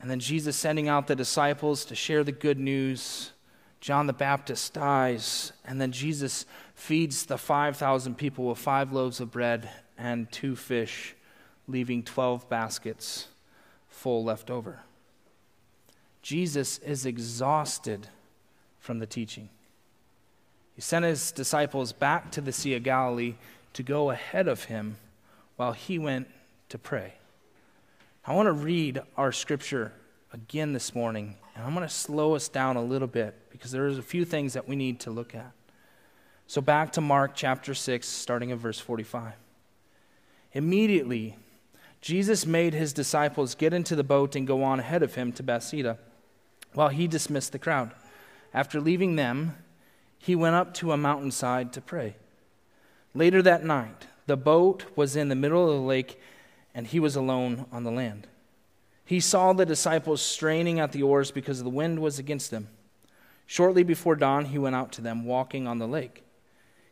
and 0.00 0.08
then 0.08 0.20
Jesus 0.20 0.54
sending 0.54 0.86
out 0.86 1.08
the 1.08 1.16
disciples 1.16 1.84
to 1.86 1.96
share 1.96 2.22
the 2.22 2.30
good 2.30 2.60
news. 2.60 3.32
John 3.80 4.06
the 4.06 4.12
Baptist 4.12 4.74
dies, 4.74 5.52
and 5.64 5.80
then 5.80 5.90
Jesus 5.90 6.46
feeds 6.76 7.26
the 7.26 7.36
5,000 7.36 8.14
people 8.14 8.46
with 8.46 8.58
five 8.58 8.92
loaves 8.92 9.18
of 9.18 9.32
bread 9.32 9.68
and 9.98 10.30
two 10.30 10.54
fish, 10.54 11.16
leaving 11.66 12.04
12 12.04 12.48
baskets 12.48 13.26
full 13.88 14.22
left 14.22 14.48
over. 14.48 14.84
Jesus 16.26 16.78
is 16.78 17.06
exhausted 17.06 18.08
from 18.80 18.98
the 18.98 19.06
teaching. 19.06 19.48
He 20.74 20.80
sent 20.80 21.04
his 21.04 21.30
disciples 21.30 21.92
back 21.92 22.32
to 22.32 22.40
the 22.40 22.50
Sea 22.50 22.74
of 22.74 22.82
Galilee 22.82 23.34
to 23.74 23.84
go 23.84 24.10
ahead 24.10 24.48
of 24.48 24.64
him 24.64 24.96
while 25.54 25.70
he 25.70 26.00
went 26.00 26.26
to 26.70 26.78
pray. 26.78 27.14
I 28.26 28.34
want 28.34 28.48
to 28.48 28.52
read 28.52 29.02
our 29.16 29.30
scripture 29.30 29.92
again 30.32 30.72
this 30.72 30.96
morning, 30.96 31.36
and 31.54 31.64
I'm 31.64 31.74
going 31.74 31.86
to 31.86 31.94
slow 31.94 32.34
us 32.34 32.48
down 32.48 32.76
a 32.76 32.82
little 32.82 33.06
bit 33.06 33.36
because 33.50 33.70
there's 33.70 33.96
a 33.96 34.02
few 34.02 34.24
things 34.24 34.54
that 34.54 34.66
we 34.66 34.74
need 34.74 34.98
to 35.00 35.12
look 35.12 35.32
at. 35.32 35.52
So, 36.48 36.60
back 36.60 36.90
to 36.94 37.00
Mark 37.00 37.36
chapter 37.36 37.72
6, 37.72 38.04
starting 38.04 38.50
at 38.50 38.58
verse 38.58 38.80
45. 38.80 39.34
Immediately, 40.54 41.36
Jesus 42.00 42.44
made 42.44 42.74
his 42.74 42.92
disciples 42.92 43.54
get 43.54 43.72
into 43.72 43.94
the 43.94 44.02
boat 44.02 44.34
and 44.34 44.44
go 44.44 44.64
on 44.64 44.80
ahead 44.80 45.04
of 45.04 45.14
him 45.14 45.30
to 45.30 45.44
Bethsaida 45.44 45.98
while 46.76 46.90
he 46.90 47.06
dismissed 47.08 47.52
the 47.52 47.58
crowd. 47.58 47.90
After 48.52 48.80
leaving 48.80 49.16
them, 49.16 49.56
he 50.18 50.36
went 50.36 50.54
up 50.54 50.74
to 50.74 50.92
a 50.92 50.96
mountainside 50.96 51.72
to 51.72 51.80
pray. 51.80 52.16
Later 53.14 53.40
that 53.42 53.64
night, 53.64 54.06
the 54.26 54.36
boat 54.36 54.84
was 54.94 55.16
in 55.16 55.28
the 55.28 55.34
middle 55.34 55.68
of 55.68 55.74
the 55.74 55.86
lake, 55.86 56.20
and 56.74 56.86
he 56.86 57.00
was 57.00 57.16
alone 57.16 57.66
on 57.72 57.84
the 57.84 57.90
land. 57.90 58.26
He 59.04 59.20
saw 59.20 59.52
the 59.52 59.64
disciples 59.64 60.20
straining 60.20 60.78
at 60.78 60.92
the 60.92 61.02
oars 61.02 61.30
because 61.30 61.62
the 61.62 61.70
wind 61.70 62.00
was 62.00 62.18
against 62.18 62.50
them. 62.50 62.68
Shortly 63.46 63.82
before 63.82 64.16
dawn, 64.16 64.46
he 64.46 64.58
went 64.58 64.76
out 64.76 64.92
to 64.92 65.00
them, 65.00 65.24
walking 65.24 65.66
on 65.66 65.78
the 65.78 65.88
lake. 65.88 66.24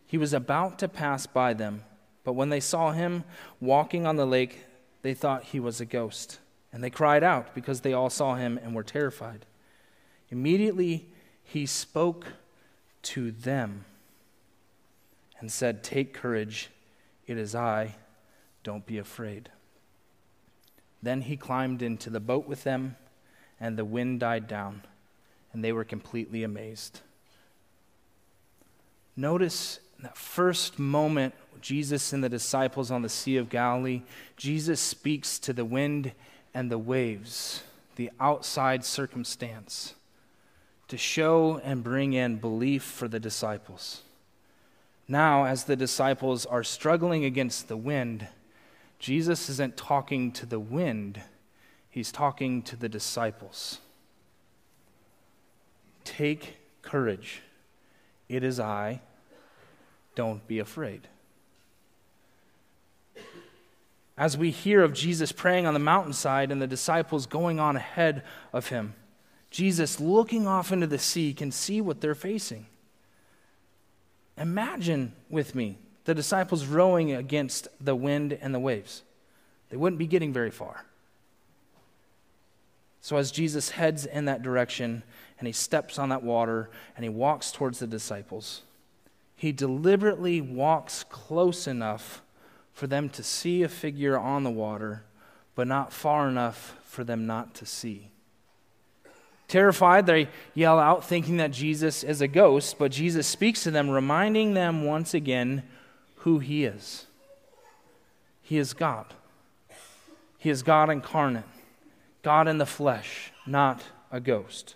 He 0.06 0.16
was 0.16 0.32
about 0.32 0.78
to 0.78 0.88
pass 0.88 1.26
by 1.26 1.52
them, 1.52 1.82
but 2.22 2.34
when 2.34 2.48
they 2.48 2.60
saw 2.60 2.92
him 2.92 3.24
walking 3.60 4.06
on 4.06 4.16
the 4.16 4.26
lake, 4.26 4.64
they 5.02 5.12
thought 5.12 5.44
he 5.44 5.60
was 5.60 5.80
a 5.80 5.84
ghost. 5.84 6.38
And 6.72 6.82
they 6.82 6.90
cried 6.90 7.22
out 7.22 7.54
because 7.54 7.82
they 7.82 7.92
all 7.92 8.10
saw 8.10 8.36
him 8.36 8.58
and 8.62 8.74
were 8.74 8.82
terrified. 8.82 9.44
Immediately, 10.34 11.06
he 11.44 11.64
spoke 11.64 12.26
to 13.02 13.30
them 13.30 13.84
and 15.38 15.52
said, 15.52 15.84
Take 15.84 16.12
courage, 16.12 16.70
it 17.28 17.38
is 17.38 17.54
I, 17.54 17.94
don't 18.64 18.84
be 18.84 18.98
afraid. 18.98 19.50
Then 21.00 21.20
he 21.20 21.36
climbed 21.36 21.82
into 21.82 22.10
the 22.10 22.18
boat 22.18 22.48
with 22.48 22.64
them, 22.64 22.96
and 23.60 23.78
the 23.78 23.84
wind 23.84 24.18
died 24.18 24.48
down, 24.48 24.82
and 25.52 25.62
they 25.62 25.70
were 25.70 25.84
completely 25.84 26.42
amazed. 26.42 26.98
Notice 29.14 29.78
that 30.00 30.16
first 30.16 30.80
moment, 30.80 31.32
Jesus 31.60 32.12
and 32.12 32.24
the 32.24 32.28
disciples 32.28 32.90
on 32.90 33.02
the 33.02 33.08
Sea 33.08 33.36
of 33.36 33.48
Galilee, 33.48 34.02
Jesus 34.36 34.80
speaks 34.80 35.38
to 35.38 35.52
the 35.52 35.64
wind 35.64 36.10
and 36.52 36.72
the 36.72 36.78
waves, 36.78 37.62
the 37.94 38.10
outside 38.18 38.84
circumstance, 38.84 39.94
to 40.88 40.96
show 40.96 41.60
and 41.64 41.82
bring 41.82 42.12
in 42.12 42.36
belief 42.36 42.82
for 42.82 43.08
the 43.08 43.20
disciples. 43.20 44.02
Now, 45.08 45.44
as 45.44 45.64
the 45.64 45.76
disciples 45.76 46.46
are 46.46 46.64
struggling 46.64 47.24
against 47.24 47.68
the 47.68 47.76
wind, 47.76 48.26
Jesus 48.98 49.48
isn't 49.50 49.76
talking 49.76 50.32
to 50.32 50.46
the 50.46 50.60
wind, 50.60 51.20
he's 51.90 52.10
talking 52.10 52.62
to 52.62 52.76
the 52.76 52.88
disciples. 52.88 53.80
Take 56.04 56.56
courage. 56.82 57.42
It 58.28 58.42
is 58.42 58.58
I. 58.60 59.00
Don't 60.14 60.46
be 60.46 60.58
afraid. 60.58 61.08
As 64.16 64.38
we 64.38 64.50
hear 64.50 64.82
of 64.82 64.92
Jesus 64.92 65.32
praying 65.32 65.66
on 65.66 65.74
the 65.74 65.80
mountainside 65.80 66.52
and 66.52 66.62
the 66.62 66.66
disciples 66.66 67.26
going 67.26 67.58
on 67.58 67.76
ahead 67.76 68.22
of 68.52 68.68
him, 68.68 68.94
Jesus, 69.54 70.00
looking 70.00 70.48
off 70.48 70.72
into 70.72 70.88
the 70.88 70.98
sea, 70.98 71.32
can 71.32 71.52
see 71.52 71.80
what 71.80 72.00
they're 72.00 72.16
facing. 72.16 72.66
Imagine 74.36 75.12
with 75.30 75.54
me 75.54 75.78
the 76.06 76.12
disciples 76.12 76.66
rowing 76.66 77.12
against 77.12 77.68
the 77.80 77.94
wind 77.94 78.32
and 78.32 78.52
the 78.52 78.58
waves. 78.58 79.04
They 79.70 79.76
wouldn't 79.76 80.00
be 80.00 80.08
getting 80.08 80.32
very 80.32 80.50
far. 80.50 80.86
So, 83.00 83.16
as 83.16 83.30
Jesus 83.30 83.70
heads 83.70 84.06
in 84.06 84.24
that 84.24 84.42
direction 84.42 85.04
and 85.38 85.46
he 85.46 85.52
steps 85.52 86.00
on 86.00 86.08
that 86.08 86.24
water 86.24 86.68
and 86.96 87.04
he 87.04 87.08
walks 87.08 87.52
towards 87.52 87.78
the 87.78 87.86
disciples, 87.86 88.62
he 89.36 89.52
deliberately 89.52 90.40
walks 90.40 91.04
close 91.04 91.68
enough 91.68 92.22
for 92.72 92.88
them 92.88 93.08
to 93.10 93.22
see 93.22 93.62
a 93.62 93.68
figure 93.68 94.18
on 94.18 94.42
the 94.42 94.50
water, 94.50 95.04
but 95.54 95.68
not 95.68 95.92
far 95.92 96.28
enough 96.28 96.76
for 96.82 97.04
them 97.04 97.24
not 97.24 97.54
to 97.54 97.64
see. 97.64 98.10
Terrified, 99.54 100.06
they 100.06 100.26
yell 100.52 100.80
out, 100.80 101.04
thinking 101.04 101.36
that 101.36 101.52
Jesus 101.52 102.02
is 102.02 102.20
a 102.20 102.26
ghost, 102.26 102.76
but 102.76 102.90
Jesus 102.90 103.24
speaks 103.24 103.62
to 103.62 103.70
them, 103.70 103.88
reminding 103.88 104.54
them 104.54 104.82
once 104.82 105.14
again 105.14 105.62
who 106.16 106.40
he 106.40 106.64
is. 106.64 107.06
He 108.42 108.58
is 108.58 108.72
God. 108.72 109.06
He 110.38 110.50
is 110.50 110.64
God 110.64 110.90
incarnate, 110.90 111.44
God 112.24 112.48
in 112.48 112.58
the 112.58 112.66
flesh, 112.66 113.30
not 113.46 113.80
a 114.10 114.18
ghost. 114.18 114.74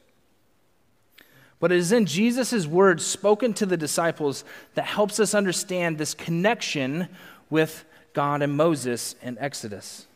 But 1.59 1.73
it 1.73 1.79
is 1.79 1.91
in 1.91 2.07
Jesus' 2.07 2.65
words 2.65 3.05
spoken 3.05 3.55
to 3.55 3.67
the 3.67 3.77
disciples 3.77 4.45
that 4.75 4.85
helps 4.85 5.19
us 5.19 5.35
understand 5.35 5.99
this 5.99 6.15
connection 6.15 7.09
with 7.51 7.85
God 8.13 8.43
and 8.43 8.57
Moses 8.57 9.17
in 9.23 9.39
Exodus. 9.39 10.07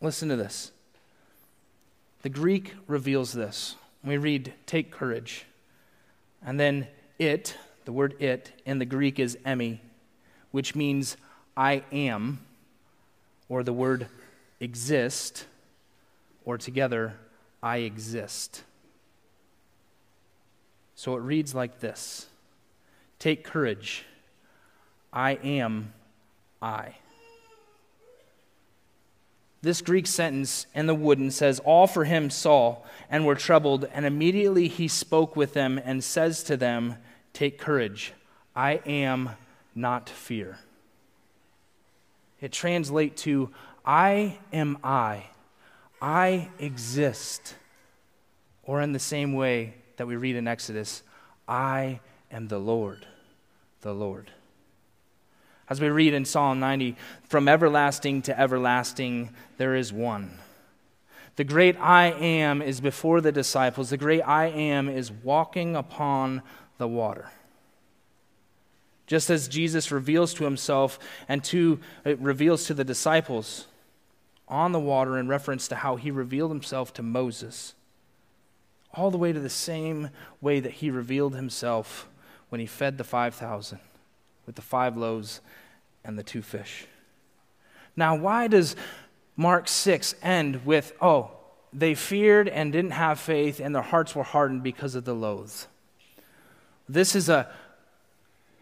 Listen 0.00 0.28
to 0.28 0.34
this. 0.34 0.72
The 2.22 2.30
Greek 2.30 2.74
reveals 2.88 3.32
this. 3.32 3.76
We 4.04 4.16
read, 4.16 4.54
Take 4.66 4.90
courage. 4.90 5.44
And 6.44 6.58
then 6.58 6.86
it, 7.18 7.56
the 7.84 7.92
word 7.92 8.14
it 8.20 8.52
in 8.64 8.78
the 8.78 8.84
Greek 8.84 9.18
is 9.18 9.36
eimi, 9.44 9.80
which 10.50 10.74
means 10.74 11.16
I 11.56 11.82
am, 11.90 12.40
or 13.48 13.62
the 13.62 13.72
word 13.72 14.06
exist, 14.60 15.46
or 16.44 16.58
together, 16.58 17.14
I 17.62 17.78
exist. 17.78 18.62
So 20.94 21.16
it 21.16 21.20
reads 21.20 21.54
like 21.54 21.80
this 21.80 22.26
Take 23.18 23.44
courage. 23.44 24.04
I 25.12 25.32
am 25.32 25.94
I. 26.60 26.94
This 29.60 29.82
Greek 29.82 30.06
sentence 30.06 30.66
in 30.74 30.86
the 30.86 30.94
wooden 30.94 31.30
says, 31.30 31.58
All 31.60 31.86
for 31.86 32.04
him 32.04 32.30
saw 32.30 32.78
and 33.10 33.26
were 33.26 33.34
troubled, 33.34 33.88
and 33.92 34.06
immediately 34.06 34.68
he 34.68 34.86
spoke 34.86 35.34
with 35.34 35.52
them 35.52 35.80
and 35.84 36.02
says 36.02 36.42
to 36.44 36.56
them, 36.56 36.96
Take 37.32 37.58
courage. 37.58 38.12
I 38.54 38.74
am 38.86 39.30
not 39.74 40.08
fear. 40.08 40.58
It 42.40 42.52
translates 42.52 43.22
to, 43.22 43.50
I 43.84 44.38
am 44.52 44.78
I. 44.84 45.26
I 46.00 46.50
exist. 46.60 47.54
Or 48.62 48.80
in 48.80 48.92
the 48.92 48.98
same 48.98 49.32
way 49.32 49.74
that 49.96 50.06
we 50.06 50.14
read 50.14 50.36
in 50.36 50.46
Exodus, 50.46 51.02
I 51.48 52.00
am 52.30 52.46
the 52.46 52.58
Lord, 52.58 53.06
the 53.80 53.94
Lord. 53.94 54.30
As 55.70 55.80
we 55.80 55.88
read 55.88 56.14
in 56.14 56.24
Psalm 56.24 56.60
90, 56.60 56.96
from 57.24 57.48
everlasting 57.48 58.22
to 58.22 58.38
everlasting, 58.38 59.30
there 59.58 59.74
is 59.74 59.92
one. 59.92 60.38
The 61.36 61.44
great 61.44 61.78
I 61.78 62.06
am 62.06 62.62
is 62.62 62.80
before 62.80 63.20
the 63.20 63.32
disciples. 63.32 63.90
The 63.90 63.96
great 63.96 64.22
I 64.22 64.46
am 64.46 64.88
is 64.88 65.12
walking 65.12 65.76
upon 65.76 66.42
the 66.78 66.88
water. 66.88 67.30
Just 69.06 69.30
as 69.30 69.48
Jesus 69.48 69.92
reveals 69.92 70.34
to 70.34 70.44
himself 70.44 70.98
and 71.28 71.44
to 71.44 71.80
it 72.04 72.18
reveals 72.18 72.66
to 72.66 72.74
the 72.74 72.84
disciples 72.84 73.66
on 74.48 74.72
the 74.72 74.80
water 74.80 75.18
in 75.18 75.28
reference 75.28 75.68
to 75.68 75.76
how 75.76 75.96
he 75.96 76.10
revealed 76.10 76.50
himself 76.50 76.92
to 76.94 77.02
Moses. 77.02 77.74
All 78.94 79.10
the 79.10 79.18
way 79.18 79.32
to 79.32 79.40
the 79.40 79.48
same 79.48 80.10
way 80.40 80.60
that 80.60 80.72
he 80.72 80.90
revealed 80.90 81.34
himself 81.34 82.08
when 82.48 82.60
he 82.60 82.66
fed 82.66 82.98
the 82.98 83.04
5,000 83.04 83.78
with 84.48 84.56
the 84.56 84.62
five 84.62 84.96
loaves 84.96 85.42
and 86.04 86.18
the 86.18 86.22
two 86.22 86.40
fish. 86.40 86.86
Now, 87.94 88.16
why 88.16 88.48
does 88.48 88.76
Mark 89.36 89.68
6 89.68 90.14
end 90.22 90.64
with, 90.64 90.94
oh, 91.02 91.32
they 91.70 91.94
feared 91.94 92.48
and 92.48 92.72
didn't 92.72 92.92
have 92.92 93.20
faith, 93.20 93.60
and 93.60 93.74
their 93.74 93.82
hearts 93.82 94.14
were 94.14 94.22
hardened 94.22 94.62
because 94.62 94.94
of 94.94 95.04
the 95.04 95.12
loaves? 95.12 95.68
This 96.88 97.14
is 97.14 97.28
a 97.28 97.46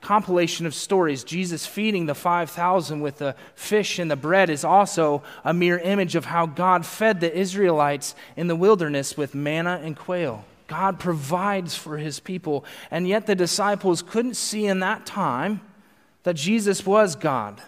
compilation 0.00 0.66
of 0.66 0.75
stories. 0.75 1.23
Jesus 1.23 1.66
feeding 1.66 2.07
the 2.07 2.16
5,000 2.16 3.00
with 3.00 3.19
the 3.19 3.37
fish 3.55 4.00
and 4.00 4.11
the 4.11 4.16
bread 4.16 4.50
is 4.50 4.64
also 4.64 5.23
a 5.45 5.55
mere 5.55 5.78
image 5.78 6.16
of 6.16 6.25
how 6.25 6.47
God 6.47 6.85
fed 6.85 7.21
the 7.21 7.33
Israelites 7.33 8.16
in 8.35 8.49
the 8.49 8.57
wilderness 8.57 9.16
with 9.16 9.37
manna 9.37 9.81
and 9.85 9.97
quail. 9.97 10.45
God 10.66 10.99
provides 10.99 11.76
for 11.76 11.97
his 11.97 12.19
people, 12.19 12.64
and 12.90 13.07
yet 13.07 13.26
the 13.26 13.37
disciples 13.37 14.02
couldn't 14.02 14.35
see 14.35 14.66
in 14.66 14.81
that 14.81 15.07
time 15.07 15.61
that 16.26 16.35
Jesus 16.35 16.85
was 16.85 17.14
God. 17.14 17.62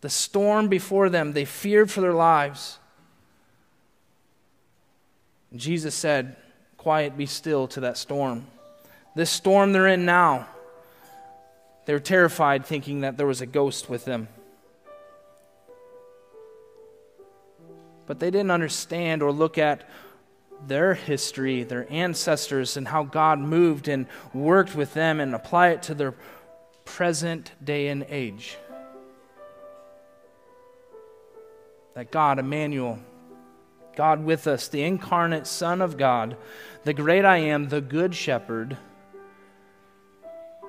the 0.00 0.08
storm 0.08 0.66
before 0.66 1.08
them. 1.08 1.32
They 1.32 1.44
feared 1.44 1.92
for 1.92 2.00
their 2.00 2.12
lives. 2.12 2.80
And 5.52 5.60
Jesus 5.60 5.94
said, 5.94 6.34
Quiet, 6.76 7.16
be 7.16 7.26
still 7.26 7.68
to 7.68 7.80
that 7.80 7.96
storm. 7.96 8.48
This 9.14 9.30
storm 9.30 9.72
they're 9.72 9.86
in 9.86 10.04
now, 10.04 10.48
they 11.86 11.92
were 11.92 12.00
terrified, 12.00 12.66
thinking 12.66 13.02
that 13.02 13.16
there 13.16 13.26
was 13.26 13.40
a 13.40 13.46
ghost 13.46 13.88
with 13.88 14.04
them. 14.04 14.26
But 18.06 18.18
they 18.18 18.32
didn't 18.32 18.50
understand 18.50 19.22
or 19.22 19.30
look 19.30 19.56
at 19.56 19.88
their 20.66 20.94
history, 20.94 21.62
their 21.62 21.90
ancestors, 21.90 22.76
and 22.76 22.88
how 22.88 23.04
God 23.04 23.38
moved 23.38 23.88
and 23.88 24.06
worked 24.34 24.74
with 24.74 24.94
them 24.94 25.20
and 25.20 25.34
apply 25.34 25.68
it 25.68 25.82
to 25.84 25.94
their 25.94 26.14
present 26.84 27.52
day 27.62 27.88
and 27.88 28.04
age. 28.08 28.56
That 31.94 32.10
God, 32.10 32.38
Emmanuel, 32.38 32.98
God 33.96 34.24
with 34.24 34.46
us, 34.46 34.68
the 34.68 34.82
incarnate 34.82 35.46
Son 35.46 35.82
of 35.82 35.96
God, 35.96 36.36
the 36.84 36.94
great 36.94 37.24
I 37.24 37.38
am, 37.38 37.68
the 37.68 37.80
good 37.80 38.14
shepherd, 38.14 38.76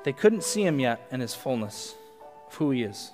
they 0.03 0.13
couldn't 0.13 0.43
see 0.43 0.63
him 0.63 0.79
yet 0.79 1.08
in 1.12 1.19
his 1.19 1.36
fullness 1.36 1.93
of 2.48 2.55
who 2.55 2.72
he 2.72 2.84
is. 2.84 3.12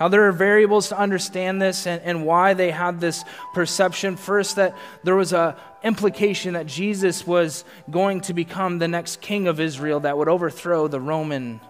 Now, 0.00 0.08
there 0.08 0.28
are 0.28 0.32
variables 0.32 0.88
to 0.90 0.98
understand 0.98 1.60
this 1.60 1.86
and, 1.86 2.00
and 2.02 2.24
why 2.24 2.54
they 2.54 2.70
had 2.70 3.00
this 3.00 3.24
perception. 3.52 4.16
First, 4.16 4.56
that 4.56 4.76
there 5.02 5.16
was 5.16 5.32
a 5.32 5.56
implication 5.82 6.54
that 6.54 6.66
Jesus 6.66 7.26
was 7.26 7.64
going 7.90 8.20
to 8.22 8.34
become 8.34 8.78
the 8.78 8.88
next 8.88 9.20
king 9.20 9.48
of 9.48 9.60
Israel 9.60 10.00
that 10.00 10.16
would 10.16 10.28
overthrow 10.28 10.88
the 10.88 11.00
Roman 11.00 11.60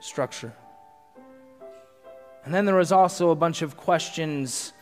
structure. 0.00 0.52
And 2.44 2.54
then 2.54 2.64
there 2.64 2.74
was 2.74 2.92
also 2.92 3.30
a 3.30 3.36
bunch 3.36 3.62
of 3.62 3.76
questions 3.76 4.72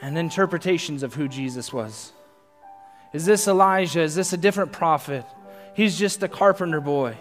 and 0.00 0.16
interpretations 0.18 1.02
of 1.02 1.14
who 1.14 1.28
Jesus 1.28 1.72
was. 1.72 2.12
Is 3.12 3.24
this 3.24 3.48
Elijah? 3.48 4.02
Is 4.02 4.14
this 4.14 4.32
a 4.32 4.36
different 4.36 4.72
prophet? 4.72 5.24
He's 5.74 5.98
just 5.98 6.22
a 6.22 6.28
carpenter 6.28 6.80
boy. 6.80 7.16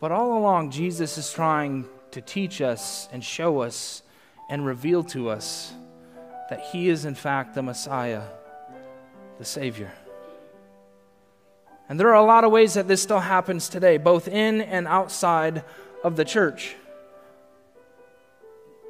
But 0.00 0.12
all 0.12 0.38
along, 0.38 0.70
Jesus 0.70 1.18
is 1.18 1.32
trying 1.32 1.86
to 2.16 2.22
teach 2.22 2.62
us 2.62 3.10
and 3.12 3.22
show 3.22 3.60
us 3.60 4.02
and 4.48 4.64
reveal 4.64 5.04
to 5.04 5.28
us 5.28 5.74
that 6.48 6.60
He 6.72 6.88
is, 6.88 7.04
in 7.04 7.14
fact, 7.14 7.54
the 7.54 7.62
Messiah, 7.62 8.22
the 9.38 9.44
Savior. 9.44 9.92
And 11.90 12.00
there 12.00 12.08
are 12.08 12.14
a 12.14 12.24
lot 12.24 12.44
of 12.44 12.50
ways 12.50 12.72
that 12.72 12.88
this 12.88 13.02
still 13.02 13.20
happens 13.20 13.68
today, 13.68 13.98
both 13.98 14.28
in 14.28 14.62
and 14.62 14.88
outside 14.88 15.62
of 16.02 16.16
the 16.16 16.24
church. 16.24 16.74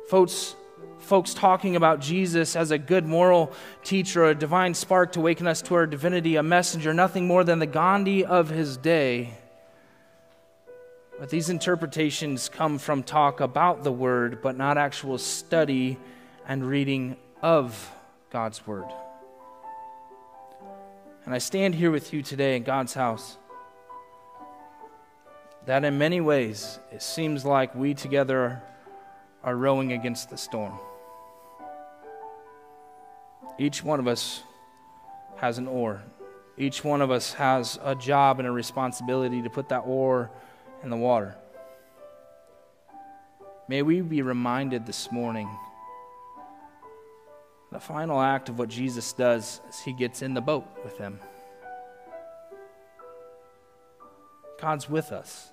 Folks, 0.08 0.54
folks 1.00 1.34
talking 1.34 1.74
about 1.74 1.98
Jesus 1.98 2.54
as 2.54 2.70
a 2.70 2.78
good 2.78 3.06
moral 3.06 3.52
teacher, 3.82 4.24
a 4.26 4.36
divine 4.36 4.72
spark 4.72 5.10
to 5.14 5.18
awaken 5.18 5.48
us 5.48 5.62
to 5.62 5.74
our 5.74 5.86
divinity, 5.88 6.36
a 6.36 6.44
messenger, 6.44 6.94
nothing 6.94 7.26
more 7.26 7.42
than 7.42 7.58
the 7.58 7.66
Gandhi 7.66 8.24
of 8.24 8.50
his 8.50 8.76
day 8.76 9.34
but 11.18 11.30
these 11.30 11.48
interpretations 11.48 12.48
come 12.48 12.78
from 12.78 13.02
talk 13.02 13.40
about 13.40 13.84
the 13.84 13.92
Word, 13.92 14.42
but 14.42 14.56
not 14.56 14.76
actual 14.76 15.18
study 15.18 15.98
and 16.46 16.68
reading 16.68 17.16
of 17.42 17.90
God's 18.30 18.66
Word. 18.66 18.86
And 21.24 21.34
I 21.34 21.38
stand 21.38 21.74
here 21.74 21.90
with 21.90 22.12
you 22.12 22.22
today 22.22 22.56
in 22.56 22.62
God's 22.62 22.94
house. 22.94 23.36
That 25.64 25.84
in 25.84 25.98
many 25.98 26.20
ways, 26.20 26.78
it 26.92 27.02
seems 27.02 27.44
like 27.44 27.74
we 27.74 27.94
together 27.94 28.62
are 29.42 29.56
rowing 29.56 29.92
against 29.92 30.30
the 30.30 30.36
storm. 30.36 30.78
Each 33.58 33.82
one 33.82 33.98
of 33.98 34.06
us 34.06 34.42
has 35.36 35.58
an 35.58 35.66
oar. 35.66 36.02
Each 36.58 36.84
one 36.84 37.00
of 37.00 37.10
us 37.10 37.32
has 37.34 37.78
a 37.82 37.94
job 37.94 38.38
and 38.38 38.46
a 38.46 38.52
responsibility 38.52 39.42
to 39.42 39.50
put 39.50 39.70
that 39.70 39.80
oar 39.80 40.30
in 40.82 40.90
the 40.90 40.96
water. 40.96 41.36
May 43.68 43.82
we 43.82 44.00
be 44.00 44.22
reminded 44.22 44.86
this 44.86 45.10
morning 45.10 45.48
the 47.72 47.80
final 47.80 48.20
act 48.20 48.48
of 48.48 48.58
what 48.58 48.68
Jesus 48.68 49.12
does 49.12 49.60
is 49.68 49.80
he 49.80 49.92
gets 49.92 50.22
in 50.22 50.34
the 50.34 50.40
boat 50.40 50.64
with 50.84 50.96
them. 50.98 51.18
God's 54.60 54.88
with 54.88 55.12
us. 55.12 55.50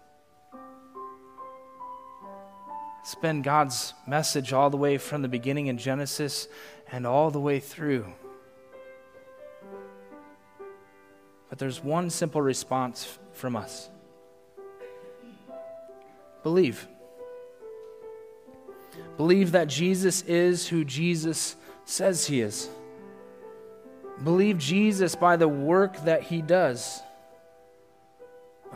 It's 3.02 3.16
been 3.16 3.42
God's 3.42 3.94
message 4.08 4.54
all 4.54 4.70
the 4.70 4.78
way 4.78 4.98
from 4.98 5.22
the 5.24 5.28
beginning 5.28 5.68
in 5.68 5.78
Genesis 5.78 6.48
and 6.90 7.06
all 7.06 7.32
the 7.32 7.40
way 7.40 7.60
through. 7.60 8.06
But 11.50 11.60
there's 11.60 11.84
one 11.84 12.10
simple 12.10 12.42
response 12.42 13.20
from 13.34 13.56
us 13.56 13.90
Believe. 16.44 16.88
Believe 19.18 19.54
that 19.54 19.68
Jesus 19.68 20.22
is 20.24 20.68
who 20.68 20.84
Jesus 20.84 21.56
says 21.86 22.26
he 22.28 22.42
is. 22.42 22.70
Believe 24.24 24.58
Jesus 24.58 25.16
by 25.16 25.36
the 25.36 25.48
work 25.48 26.04
that 26.06 26.24
he 26.24 26.42
does. 26.42 27.02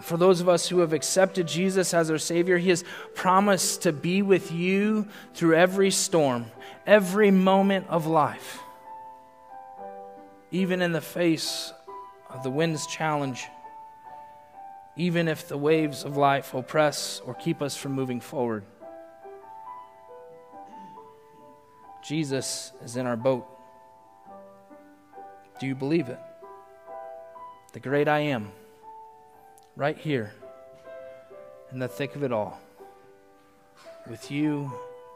For 0.02 0.18
those 0.18 0.42
of 0.42 0.50
us 0.50 0.68
who 0.68 0.80
have 0.80 0.94
accepted 0.94 1.48
Jesus 1.48 1.94
as 1.94 2.12
our 2.12 2.18
Savior, 2.18 2.58
He 2.58 2.70
has 2.70 2.84
promised 3.16 3.84
to 3.84 3.92
be 3.92 4.22
with 4.22 4.52
you 4.52 5.08
through 5.34 5.56
every 5.56 5.90
storm, 5.90 6.46
every 6.86 7.32
moment 7.32 7.88
of 7.90 8.06
life, 8.06 8.60
even 10.52 10.82
in 10.82 10.92
the 10.92 11.02
face 11.02 11.74
of 12.30 12.44
the 12.44 12.50
wind's 12.50 12.86
challenge 12.86 13.48
even 14.98 15.28
if 15.28 15.48
the 15.48 15.58
waves 15.58 16.04
of 16.04 16.18
life 16.18 16.56
oppress 16.56 17.22
or 17.24 17.36
keep 17.36 17.62
us 17.62 17.78
from 17.78 17.92
moving 17.92 18.20
forward. 18.20 18.64
Jesus 22.04 22.72
is 22.84 22.98
in 22.98 23.06
our 23.06 23.16
boat. 23.16 23.46
Do 25.60 25.68
you 25.68 25.76
believe 25.76 26.10
it? 26.10 26.20
The 27.74 27.80
great 27.80 28.08
I 28.08 28.20
am, 28.20 28.52
right 29.76 29.98
here, 29.98 30.34
in 31.72 31.80
the 31.80 31.88
thick 31.88 32.16
of 32.16 32.24
it 32.24 32.32
all, 32.32 32.60
with 34.10 34.32
you 34.32 34.72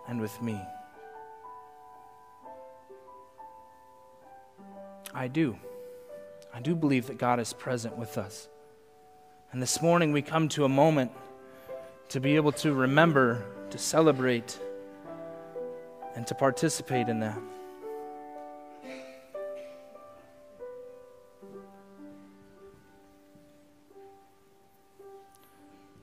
and 0.08 0.22
with 0.22 0.40
me. 0.42 0.60
I 5.14 5.28
do. 5.28 5.58
I 6.54 6.60
do 6.60 6.76
believe 6.76 7.08
that 7.08 7.18
God 7.18 7.40
is 7.40 7.54
present 7.54 7.98
with 7.98 8.18
us. 8.18 8.48
And 9.52 9.62
this 9.62 9.82
morning 9.82 10.14
we 10.14 10.22
come 10.22 10.48
to 10.50 10.64
a 10.64 10.70
moment 10.70 11.12
to 12.08 12.22
be 12.22 12.38
able 12.38 12.54
to 12.54 12.74
remember, 12.74 13.44
to 13.70 13.78
celebrate, 13.78 14.58
and 16.16 16.26
to 16.28 16.36
participate 16.36 17.10
in 17.10 17.20
that. 17.20 17.38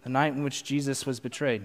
The 0.03 0.11
night 0.11 0.35
in 0.35 0.43
which 0.43 0.63
Jesus 0.63 1.07
was 1.07 1.19
betrayed, 1.19 1.63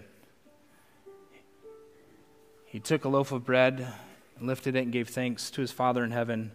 he 2.65 2.79
took 2.79 3.03
a 3.03 3.09
loaf 3.09 3.33
of 3.33 3.43
bread, 3.43 3.91
lifted 4.39 4.77
it, 4.77 4.83
and 4.83 4.91
gave 4.93 5.09
thanks 5.09 5.51
to 5.51 5.59
his 5.59 5.73
Father 5.73 6.05
in 6.05 6.11
heaven, 6.11 6.51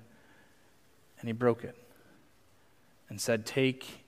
and 1.20 1.28
he 1.28 1.32
broke 1.34 1.64
it 1.64 1.76
and 3.10 3.20
said, 3.20 3.44
Take 3.44 4.07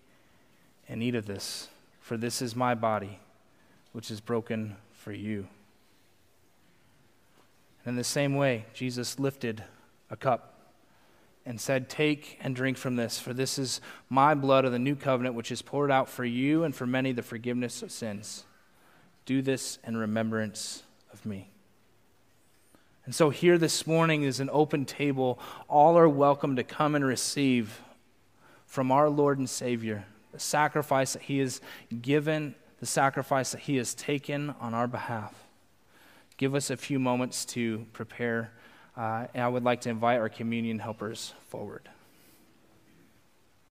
and 0.91 1.05
eat 1.05 1.15
of 1.15 1.25
this, 1.25 1.69
for 2.01 2.17
this 2.17 2.43
is 2.43 2.57
my 2.57 2.75
body, 2.75 3.21
which 3.93 4.11
is 4.11 4.21
broken 4.21 4.77
for 4.93 5.13
you. 5.13 5.47
And 7.85 7.93
in 7.93 7.97
the 7.97 8.05
same 8.05 8.35
way, 8.35 8.67
Jesus 8.75 9.19
lifted 9.19 9.63
a 10.11 10.17
cup 10.17 10.73
and 11.47 11.61
said, 11.61 11.89
Take 11.89 12.39
and 12.43 12.57
drink 12.57 12.77
from 12.77 12.97
this, 12.97 13.21
for 13.21 13.33
this 13.33 13.57
is 13.57 13.81
my 14.09 14.35
blood 14.35 14.65
of 14.65 14.73
the 14.73 14.81
new 14.81 14.97
covenant, 14.97 15.37
which 15.37 15.53
is 15.53 15.63
poured 15.63 15.93
out 15.93 16.09
for 16.09 16.25
you 16.25 16.65
and 16.65 16.75
for 16.75 16.87
many 16.87 17.13
the 17.13 17.23
forgiveness 17.23 17.83
of 17.83 17.93
sins. 17.93 18.45
Do 19.27 19.43
this 19.43 19.79
in 19.87 19.97
remembrance 19.97 20.83
of 21.13 21.25
me. 21.25 21.51
And 23.05 23.15
so, 23.15 23.31
here 23.31 23.59
this 23.59 23.87
morning 23.87 24.25
is 24.25 24.41
an 24.41 24.51
open 24.53 24.85
table. 24.85 25.39
All 25.69 25.97
are 25.97 26.09
welcome 26.09 26.57
to 26.57 26.65
come 26.65 26.97
and 26.97 27.05
receive 27.05 27.81
from 28.67 28.91
our 28.91 29.09
Lord 29.09 29.39
and 29.39 29.49
Savior 29.49 30.05
the 30.33 30.39
sacrifice 30.39 31.15
that 31.15 31.23
He 31.23 31.39
has 31.39 31.61
given, 32.03 32.55
the 32.79 32.87
sacrifice 32.87 33.53
that 33.53 33.63
He 33.63 33.77
has 33.77 33.95
taken 33.95 34.55
on 34.61 34.75
our 34.75 34.87
behalf. 34.87 35.35
Give 36.37 36.55
us 36.55 36.71
a 36.71 36.77
few 36.77 36.99
moments 36.99 37.45
to 37.47 37.87
prepare. 37.93 38.53
Uh, 38.97 39.27
and 39.35 39.45
I 39.45 39.49
would 39.49 39.65
like 39.65 39.83
to 39.83 39.91
invite 39.91 40.19
our 40.19 40.29
communion 40.29 40.79
helpers 40.79 41.35
forward. 41.49 41.89